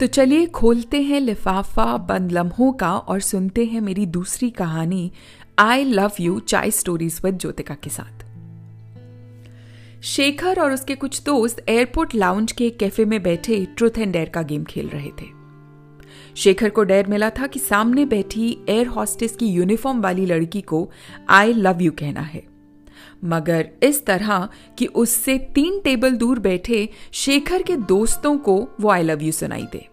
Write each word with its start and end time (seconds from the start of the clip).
तो 0.00 0.06
चलिए 0.06 0.46
खोलते 0.46 1.02
हैं 1.02 1.20
लिफाफा 1.20 1.96
बंद 1.96 2.32
लम्हों 2.32 2.72
का 2.72 2.92
और 2.92 3.20
सुनते 3.20 3.64
हैं 3.64 3.80
मेरी 3.80 4.06
दूसरी 4.06 4.50
कहानी 4.50 5.12
I 5.58 5.84
love 5.84 6.12
you 6.20 6.38
chai 6.40 6.70
stories 6.70 7.20
with 7.24 7.38
Jyotika 7.38 7.74
के 7.74 7.90
साथ। 7.90 8.24
शेखर 10.02 10.60
और 10.60 10.72
उसके 10.72 10.94
कुछ 10.94 11.22
दोस्त 11.22 11.64
एयरपोर्ट 11.68 12.14
लाउंज 12.14 12.52
के 12.52 12.70
कैफ़े 12.70 13.04
में 13.04 13.22
बैठे 13.22 13.64
ट्रुथ 13.76 13.98
एंड 13.98 14.12
डेयर 14.12 14.28
का 14.28 14.42
गेम 14.42 14.64
खेल 14.64 14.88
रहे 14.88 15.10
थे। 15.22 15.26
शेखर 16.36 16.70
को 16.70 16.82
डेर 16.82 17.06
मिला 17.06 17.30
था 17.30 17.46
कि 17.46 17.58
सामने 17.58 18.04
बैठी 18.04 18.58
एयर 18.68 18.86
हॉस्टेस 18.86 19.36
की 19.36 19.46
यूनिफॉर्म 19.46 20.00
वाली 20.00 20.26
लड़की 20.26 20.60
को 20.60 20.90
आई 21.28 21.52
लव 21.52 21.82
यू 21.82 21.92
कहना 21.92 22.20
है। 22.20 22.53
मगर 23.24 23.68
इस 23.82 24.04
तरह 24.06 24.48
कि 24.78 24.86
उससे 24.86 25.38
तीन 25.54 25.80
टेबल 25.80 26.16
दूर 26.16 26.38
बैठे 26.38 26.88
शेखर 27.14 27.62
के 27.62 27.76
दोस्तों 27.88 28.36
को 28.38 28.56
वो 28.80 28.90
आई 28.90 29.02
लव 29.02 29.22
यू 29.22 29.32
सुनाई 29.32 29.66
दे। 29.72 29.86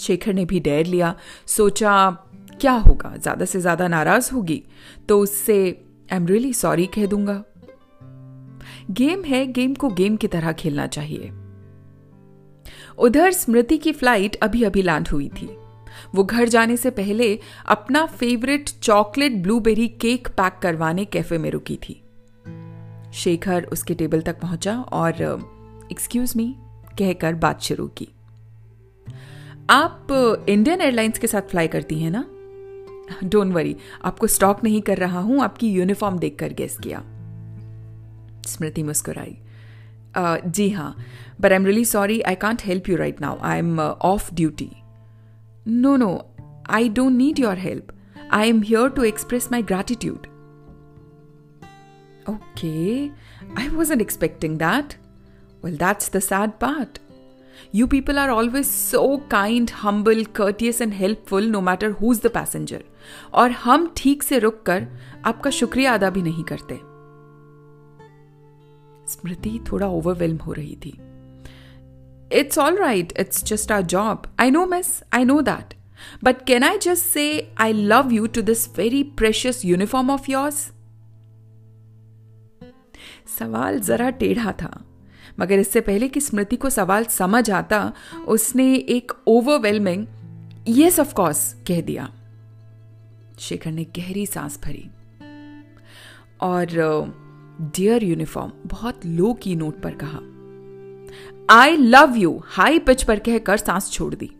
शेखर 0.00 0.34
ने 0.34 0.44
भी 0.44 0.60
डेर 0.60 0.86
लिया, 0.86 1.14
सोचा, 1.46 2.10
क्या 2.60 2.72
होगा? 2.72 3.14
ज़्यादा 3.16 3.44
से 3.44 3.60
ज़्यादा 3.60 3.88
नाराज़ 3.88 4.32
होगी 4.34 4.62
तो 5.08 5.18
उससे 5.20 5.58
आई 6.12 6.16
एम 6.16 6.26
रियली 6.26 6.52
सॉरी 6.54 6.86
कह 6.86 7.06
दूँगा। 7.06 7.42
गेम 8.90 9.22
है, 9.24 9.46
गेम 9.46 9.74
को 9.74 9.88
गेम 9.90 10.16
की 10.16 10.26
तरह 10.26 10.52
खेलना 10.52 10.86
चाहिए। 10.88 11.30
उधर 12.98 13.32
स्मृति 13.32 13.78
की 13.78 13.92
फ़्लाइट 13.92 14.36
अभी 14.36 14.62
अभी 14.64 14.82
लैंड 14.82 15.08
हुई 15.08 15.28
थी। 15.30 15.48
वो 16.14 16.24
घर 16.24 16.48
जाने 16.48 16.76
से 16.76 16.90
पहले 16.90 17.38
अपना 17.66 18.04
favourite 18.06 18.68
chocolate 18.82 19.36
blueberry 19.42 19.88
cake 20.00 20.28
pack 20.30 20.58
करवाने 20.62 21.04
कैफ़े 21.04 21.38
में 21.38 21.50
रुकी 21.50 21.76
थी। 21.78 22.02
शेखर 23.14 23.64
उसके 23.72 23.94
टेबल 23.94 24.20
तक 24.20 24.40
पहुँचा 24.40 24.78
और 24.92 25.22
एक्सक्यूज 25.92 26.32
मी 26.36 26.54
कहकर 26.98 27.34
बात 27.34 27.62
शुरू 27.62 27.86
की। 27.98 28.08
आप 29.70 30.06
इंडियन 30.48 30.80
एयरलाइंस 30.80 31.18
के 31.18 31.26
साथ 31.26 31.42
फ्लाई 31.42 31.68
करती 31.68 31.98
हैं 32.00 32.10
ना? 32.10 32.24
डोंट 33.24 33.52
वरी 33.54 33.76
आपको 34.04 34.26
स्टॉक 34.26 34.64
नहीं 34.64 34.80
कर 34.82 34.98
रहा 34.98 35.20
हूँ, 35.20 35.42
आपकी 35.42 35.70
यूनिफॉर्म 35.70 36.18
देखकर 36.18 36.52
गेस 36.52 36.76
किया। 36.78 37.02
स्मृति 38.46 38.82
मुस्कुराई। 38.82 39.36
जी 40.46 40.68
हाँ 40.70 40.96
but 41.40 41.52
I 41.52 41.56
am 41.56 41.66
really 41.66 41.84
sorry 41.84 42.20
I 42.20 42.34
can't 42.34 42.62
help 42.64 42.88
you 42.88 42.96
right 42.96 43.20
now 43.20 43.38
I 43.42 43.58
am 43.58 43.80
off 43.80 44.34
duty 44.34 44.70
no 45.68 45.96
no 45.96 46.26
I 46.70 46.88
don't 46.88 47.12
need 47.12 47.38
your 47.38 47.58
help 47.58 47.92
I 48.30 48.48
am 48.48 48.62
here 48.62 48.88
to 48.88 49.02
express 49.02 49.48
my 49.52 49.62
gratitude 49.62 50.26
okay 52.30 53.08
I 53.60 53.68
was 53.68 53.92
an 53.92 54.00
expecting 54.00 54.58
that 54.58 54.94
well 55.64 55.76
that's 55.76 56.12
the 56.12 56.18
sad 56.18 56.50
part 56.50 56.98
you 57.74 57.86
people 57.86 58.18
are 58.18 58.28
always 58.28 58.66
so 58.66 59.16
kind 59.30 59.70
humble 59.70 60.24
courteous 60.24 60.80
and 60.80 60.92
helpful 60.92 61.46
no 61.46 61.60
matter 61.60 61.90
who 61.90 62.12
is 62.12 62.20
the 62.22 62.26
passenger 62.26 62.84
और 63.34 63.50
हम 63.50 63.92
ठीक 63.96 64.22
से 64.22 64.38
रुक 64.38 64.62
कर 64.62 64.88
आपका 65.24 65.50
शुक्रिया 65.50 65.94
अदा 65.94 66.10
भी 66.10 66.22
नहीं 66.22 66.44
करते। 66.44 66.80
स्मृति 69.12 69.60
थोड़ा 69.72 69.86
ओवरवेलम 69.86 70.36
हो 70.36 70.52
रही 70.52 70.76
थी। 70.86 70.98
It's 72.32 72.58
all 72.58 72.76
right 72.76 73.12
it's 73.18 73.44
just 73.44 73.72
our 73.72 73.82
job 73.82 74.22
I 74.40 74.50
know 74.50 74.66
miss 74.66 75.02
I 75.12 75.24
know 75.24 75.40
that 75.40 75.74
but 76.24 76.44
can 76.44 76.62
I 76.62 76.78
just 76.78 77.04
say 77.04 77.52
I 77.58 77.72
love 77.72 78.12
you 78.12 78.26
to 78.26 78.42
this 78.42 78.78
very 78.78 79.02
precious 79.02 79.64
uniform 79.64 80.10
of 80.10 80.30
yours 80.30 80.70
सवाल 83.38 83.80
जरा 83.80 84.10
टेढ़ा 84.10 84.52
था। 84.52 84.84
मगर 85.40 85.58
इससे 85.58 85.80
पहले 85.80 86.08
कि 86.08 86.20
स्मृति 86.20 86.56
को 86.56 86.70
सवाल 86.70 87.04
समझ 87.04 87.50
आता, 87.50 87.92
उसने 88.26 88.74
एक 88.74 89.12
ओवरवेलमिंग 89.26 90.06
यस 90.68 91.00
ऑफ़ 91.00 91.14
कोर्स 91.14 91.54
कह 91.68 91.80
दिया। 91.80 92.12
शेखर 93.38 93.70
ने 93.70 93.84
गहरी 93.84 94.26
सांस 94.26 94.60
भरी। 94.64 94.90
और 96.40 96.66
डियर 97.60 98.04
यूनिफॉर्म 98.04 98.52
बहुत 98.66 99.06
लो 99.06 99.34
की 99.34 99.56
नोट 99.56 99.80
पर 99.80 99.94
कहा। 99.94 100.18
I 101.50 101.76
love 101.76 102.16
you 102.16 102.40
high 102.46 102.78
pitch 102.78 103.02
पर 103.02 103.18
कहकर 103.18 103.56
सांस 103.56 103.90
छोड़ 103.92 104.14
दी। 104.14 104.30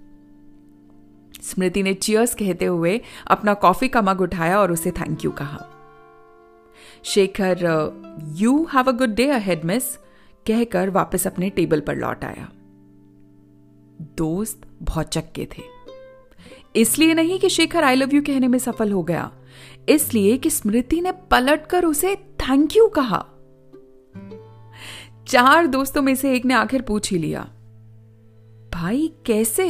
स्मृति 1.43 1.83
ने 1.83 1.95
चियर्स 1.95 2.35
कहते 2.35 2.65
हुए 2.65 3.01
अपना 3.27 3.55
कॉफ़ी 3.57 3.89
का 3.89 4.03
मग 4.03 4.21
उठाया 4.21 4.59
और 4.61 4.73
उसे 4.73 4.91
थैंक 4.91 5.25
यू 5.25 5.31
कहा। 5.31 5.65
Shekhar 7.05 7.65
you 8.37 8.63
have 8.75 8.89
a 8.89 8.93
good 8.93 9.15
day 9.15 9.29
ahead 9.31 9.65
miss 9.65 9.97
कहकर 10.47 10.91
वापस 10.91 11.27
अपने 11.27 11.51
टेबल 11.51 11.81
पर 11.81 11.97
लौट 11.97 12.25
आया। 12.25 12.49
दोस्त 14.19 14.67
बहुत 14.83 15.09
चक्के 15.09 15.49
थे। 15.53 15.63
इसलिए 16.77 17.15
नहीं 17.15 17.39
कि 17.39 17.49
शेखर 17.49 17.85
आई 17.85 17.95
लव 17.95 18.15
यू 18.15 18.23
कहने 18.23 18.49
में 18.49 18.59
सफल 18.59 18.93
हो 18.93 19.03
गया, 19.03 19.31
इसलिए 19.89 20.37
कि 20.37 20.51
स्मृति 20.51 21.01
ने 21.01 21.13
पलटकर 21.31 21.85
उसे 21.85 22.15
थैंक 22.41 22.77
यू 22.77 22.87
कहा। 22.89 23.25
चार 25.29 25.67
दोस्तों 25.67 26.03
में 26.03 26.15
से 26.15 26.33
एक 26.35 26.45
ने 26.45 26.55
आखिर 26.55 26.83
पूछ 26.83 27.11
ही 27.13 27.19
लिया, 27.19 27.41
भाई, 28.73 29.13
कैसे? 29.27 29.67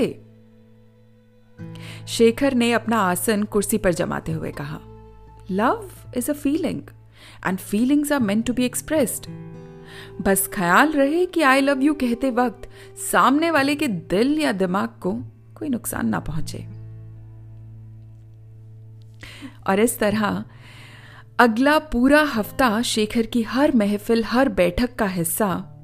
शेखर 2.09 2.55
ने 2.55 2.73
अपना 2.73 2.99
आसन 3.01 3.43
कुर्सी 3.43 3.79
पर 3.79 3.95
जमाते 3.95 4.33
हुए 4.33 4.51
कहा, 4.51 4.79
love 5.51 5.91
is 6.17 6.31
a 6.31 6.35
feeling, 6.35 6.83
and 7.47 7.59
feelings 7.59 8.13
are 8.13 8.21
meant 8.21 8.47
to 8.47 8.53
be 8.53 8.65
expressed. 8.65 9.27
बस 10.23 10.49
ख्याल 10.53 10.93
रहे 10.93 11.25
कि 11.27 11.43
आई 11.43 11.61
लव 11.61 11.83
यू 11.83 11.95
कहते 11.95 12.31
वक्त 12.31 12.69
सामने 13.13 13.51
वाले 13.51 13.75
के 13.77 13.89
दिल 13.89 14.39
या 14.41 14.53
दिमाग 14.53 14.89
को 15.01 15.13
कोई 15.55 15.69
नुकसान 15.69 16.09
ना 16.09 16.21
पहुँचे। 16.21 16.67
और 19.67 19.81
इस 19.81 19.99
तरह 19.99 20.45
अगला 21.41 21.79
पूरा 21.79 22.23
हफ़्ता 22.23 22.83
शेखर 22.83 23.27
की 23.27 23.43
हर 23.43 23.75
महफिल, 23.75 24.25
हर 24.25 24.49
बैठक 24.49 24.95
का 24.95 25.07
हिस्सा, 25.07 25.75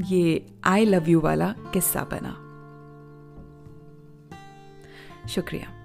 ये 0.00 0.46
आई 0.64 0.84
लव 0.84 1.08
यू 1.08 1.20
वाला 1.20 1.54
किस्सा 1.72 2.04
बना। 2.12 2.34
शुक्रिया। 5.28 5.83